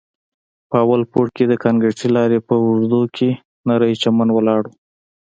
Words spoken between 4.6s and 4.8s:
و.